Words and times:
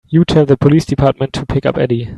You 0.09 0.25
tell 0.25 0.47
the 0.47 0.57
police 0.57 0.83
department 0.85 1.31
to 1.33 1.45
pick 1.45 1.63
up 1.63 1.77
Eddie. 1.77 2.09